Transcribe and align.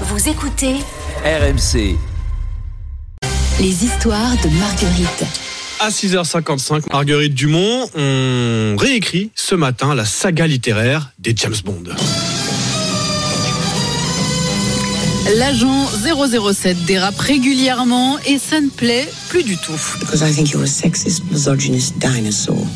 Vous 0.00 0.28
écoutez 0.28 0.74
RMC. 1.24 1.96
les 3.60 3.84
histoires 3.84 4.32
de 4.42 4.48
Marguerite. 4.58 5.24
À 5.80 5.88
6h55, 5.90 6.90
Marguerite 6.92 7.34
Dumont, 7.34 7.88
on 7.96 8.76
réécrit 8.76 9.30
ce 9.34 9.54
matin 9.54 9.94
la 9.94 10.04
saga 10.04 10.46
littéraire 10.46 11.10
des 11.18 11.32
James 11.36 11.54
Bond. 11.64 11.84
L'agent 15.36 15.86
007 16.52 16.84
dérape 16.84 17.18
régulièrement 17.18 18.18
et 18.26 18.38
ça 18.38 18.60
ne 18.60 18.68
plaît 18.68 19.08
plus 19.28 19.42
du 19.44 19.56
tout. 19.56 19.72
Because 20.00 20.22
I 20.22 20.32
think 20.34 20.50
you're 20.50 20.62
a 20.62 20.66
sexist, 20.66 21.22
misogynist 21.30 21.94
dinosaur. 21.98 22.66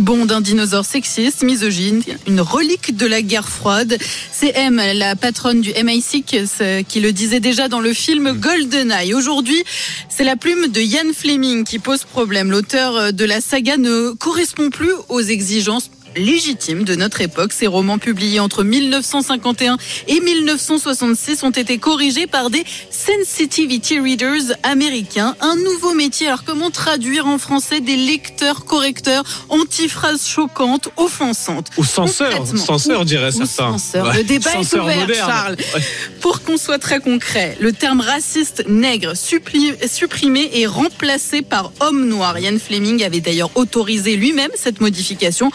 Bond, 0.00 0.30
un 0.30 0.40
dinosaure 0.40 0.86
sexiste, 0.86 1.42
misogyne, 1.42 2.02
une 2.26 2.40
relique 2.40 2.96
de 2.96 3.04
la 3.04 3.20
guerre 3.20 3.46
froide. 3.46 3.98
C'est 4.32 4.56
M, 4.56 4.80
la 4.94 5.14
patronne 5.14 5.60
du 5.60 5.72
MI6, 5.72 6.84
qui 6.84 7.00
le 7.00 7.12
disait 7.12 7.38
déjà 7.38 7.68
dans 7.68 7.80
le 7.80 7.92
film 7.92 8.32
GoldenEye. 8.32 9.12
Aujourd'hui, 9.12 9.62
c'est 10.08 10.24
la 10.24 10.36
plume 10.36 10.68
de 10.68 10.80
Ian 10.80 11.12
Fleming 11.14 11.64
qui 11.64 11.78
pose 11.78 12.04
problème. 12.04 12.50
L'auteur 12.50 13.12
de 13.12 13.24
la 13.26 13.42
saga 13.42 13.76
ne 13.76 14.12
correspond 14.12 14.70
plus 14.70 14.94
aux 15.10 15.20
exigences 15.20 15.90
légitimes 16.16 16.84
de 16.84 16.94
notre 16.94 17.20
époque. 17.20 17.52
Ces 17.52 17.66
romans 17.66 17.98
publiés 17.98 18.40
entre 18.40 18.62
1951 18.64 19.76
et 20.08 20.20
1966 20.20 21.42
ont 21.42 21.50
été 21.50 21.78
corrigés 21.78 22.26
par 22.26 22.50
des 22.50 22.64
sensitivity 22.90 23.98
readers 24.00 24.56
américains. 24.62 25.36
Un 25.40 25.56
nouveau 25.56 25.94
métier. 25.94 26.26
Alors 26.28 26.44
comment 26.44 26.70
traduire 26.70 27.26
en 27.26 27.38
français 27.38 27.80
des 27.80 27.96
lecteurs 27.96 28.64
correcteurs 28.64 29.24
anti-phrases 29.48 30.26
choquantes, 30.26 30.88
offensantes? 30.96 31.68
Ou 31.76 31.84
censeur, 31.84 32.30
Concrètement. 32.36 32.64
censeur 32.64 33.00
Ou- 33.02 33.04
dirait 33.04 33.32
certains. 33.32 33.78
censeur. 33.78 34.06
Ouais, 34.08 34.18
Le 34.18 34.24
débat 34.24 34.52
censeur 34.52 34.88
est 34.88 34.94
ouvert, 34.94 35.06
moderne. 35.06 35.30
Charles. 35.30 35.56
Ouais. 35.74 35.80
Pour 36.20 36.42
qu'on 36.42 36.56
soit 36.56 36.78
très 36.78 37.00
concret, 37.00 37.56
le 37.60 37.72
terme 37.72 38.00
raciste 38.00 38.64
nègre 38.68 39.14
supprimé 39.16 40.50
et 40.52 40.66
remplacé 40.66 41.42
par 41.42 41.72
homme 41.80 42.06
noir. 42.08 42.38
Ian 42.38 42.58
Fleming 42.58 43.02
avait 43.04 43.20
d'ailleurs 43.20 43.50
autorisé 43.54 44.16
lui-même 44.16 44.50
cette 44.54 44.80
modification. 44.80 45.50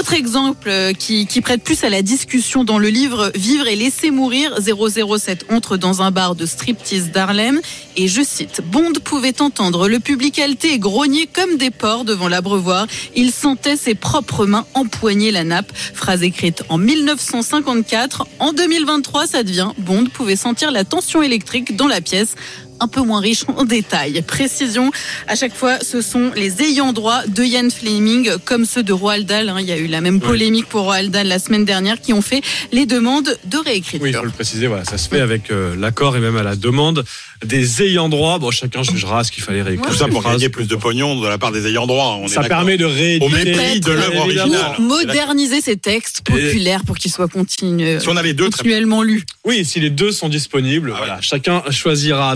Autre 0.00 0.14
exemple 0.14 0.70
euh, 0.70 0.94
qui, 0.94 1.26
prête 1.42 1.62
plus 1.62 1.84
à 1.84 1.90
la 1.90 2.00
discussion 2.00 2.64
dans 2.64 2.78
le 2.78 2.88
livre 2.88 3.30
Vivre 3.34 3.66
et 3.68 3.76
laisser 3.76 4.10
mourir, 4.10 4.56
007 4.58 5.44
entre 5.50 5.76
dans 5.76 6.00
un 6.00 6.10
bar 6.10 6.34
de 6.34 6.46
striptease 6.46 7.10
d'Harlem 7.10 7.60
et 7.96 8.08
je 8.08 8.22
cite, 8.22 8.62
Bond 8.64 8.94
pouvait 9.04 9.42
entendre 9.42 9.88
le 9.88 10.00
public 10.00 10.38
halter 10.38 10.72
et 10.72 10.78
grogner 10.78 11.26
comme 11.26 11.58
des 11.58 11.70
porcs 11.70 12.06
devant 12.06 12.28
l'abreuvoir. 12.28 12.86
Il 13.14 13.30
sentait 13.30 13.76
ses 13.76 13.94
propres 13.94 14.46
mains 14.46 14.64
empoigner 14.72 15.32
la 15.32 15.44
nappe. 15.44 15.70
Phrase 15.76 16.22
écrite 16.22 16.62
en 16.70 16.78
1954. 16.78 18.26
En 18.38 18.54
2023, 18.54 19.26
ça 19.26 19.42
devient 19.42 19.72
Bond 19.76 20.06
pouvait 20.06 20.36
sentir 20.36 20.70
la 20.70 20.84
tension 20.84 21.20
électrique 21.20 21.76
dans 21.76 21.88
la 21.88 22.00
pièce 22.00 22.36
un 22.80 22.88
peu 22.88 23.02
moins 23.02 23.20
riche 23.20 23.44
en 23.56 23.64
détails. 23.64 24.22
Précision, 24.22 24.90
à 25.28 25.34
chaque 25.36 25.54
fois, 25.54 25.78
ce 25.80 26.00
sont 26.00 26.32
les 26.34 26.62
ayants 26.62 26.92
droit 26.92 27.20
de 27.28 27.44
Ian 27.44 27.68
Fleming, 27.70 28.30
comme 28.44 28.64
ceux 28.64 28.82
de 28.82 28.92
Roald 28.92 29.26
Dahl. 29.26 29.48
hein. 29.48 29.56
Il 29.60 29.66
y 29.66 29.72
a 29.72 29.76
eu 29.78 29.86
la 29.86 30.00
même 30.00 30.20
polémique 30.20 30.66
pour 30.66 30.82
Roald 30.84 31.10
Dahl 31.10 31.26
la 31.28 31.38
semaine 31.38 31.64
dernière, 31.64 32.00
qui 32.00 32.12
ont 32.12 32.22
fait 32.22 32.42
les 32.72 32.86
demandes 32.86 33.38
de 33.44 33.58
réécriture. 33.58 34.00
Oui, 34.02 34.10
il 34.10 34.16
faut 34.16 34.24
le 34.24 34.30
préciser, 34.30 34.66
voilà, 34.66 34.84
ça 34.84 34.98
se 34.98 35.08
fait 35.08 35.20
avec 35.20 35.50
euh, 35.50 35.74
l'accord 35.76 36.16
et 36.16 36.20
même 36.20 36.36
à 36.36 36.42
la 36.42 36.56
demande 36.56 37.04
des 37.44 37.82
ayants 37.82 38.08
droit. 38.08 38.38
Bon, 38.38 38.50
chacun 38.50 38.82
jugera 38.82 39.24
ce 39.24 39.30
qu'il 39.32 39.42
fallait 39.42 39.62
réécrire. 39.62 39.90
Tout 39.90 39.96
ça 39.96 40.08
pour 40.08 40.22
gagner 40.22 40.48
plus 40.48 40.66
de 40.66 40.76
pognon 40.76 41.20
de 41.20 41.26
la 41.28 41.38
part 41.38 41.52
des 41.52 41.66
ayants 41.66 41.86
droit. 41.86 42.18
On 42.20 42.28
Ça 42.28 42.42
permet 42.42 42.76
de 42.76 42.84
rééditer. 42.84 43.24
Au 43.24 43.28
mépris 43.28 43.80
de 43.80 43.92
l'œuvre 43.92 44.20
originale. 44.20 44.76
Moderniser 44.78 45.60
ces 45.60 45.76
textes 45.76 46.22
populaires 46.24 46.84
pour 46.84 46.96
qu'ils 46.98 47.10
soient 47.10 47.28
continu- 47.28 48.00
Si 48.00 48.08
on 48.08 48.16
avait 48.16 48.34
deux, 48.34 48.50
continuellement 48.50 49.02
lus. 49.02 49.24
Oui, 49.44 49.64
si 49.64 49.80
les 49.80 49.90
deux 49.90 50.12
sont 50.12 50.28
disponibles, 50.28 50.92
Ah 50.94 50.98
voilà, 50.98 51.20
chacun 51.20 51.62
choisira. 51.70 52.28